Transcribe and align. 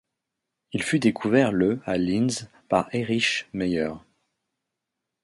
Il 0.73 0.81
fut 0.81 0.97
découvert 0.97 1.51
le 1.51 1.79
à 1.85 1.95
Linz 1.99 2.49
par 2.69 2.89
Erich 2.91 3.47
Meyer. 3.53 3.93